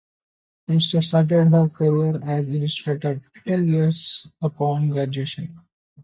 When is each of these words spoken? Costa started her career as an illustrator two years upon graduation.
Costa 0.67 0.99
started 0.99 1.49
her 1.51 1.69
career 1.69 2.19
as 2.23 2.47
an 2.47 2.55
illustrator 2.55 3.21
two 3.45 3.63
years 3.63 4.25
upon 4.41 4.89
graduation. 4.89 5.59